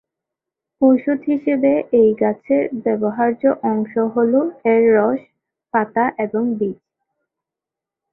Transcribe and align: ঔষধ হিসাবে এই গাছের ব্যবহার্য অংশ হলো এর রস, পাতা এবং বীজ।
ঔষধ 0.81 1.19
হিসাবে 1.27 1.71
এই 1.99 2.09
গাছের 2.21 2.63
ব্যবহার্য 2.83 3.43
অংশ 3.63 3.93
হলো 4.15 4.39
এর 4.65 4.83
রস, 4.95 5.21
পাতা 5.73 6.05
এবং 6.17 6.43
বীজ। 6.59 6.79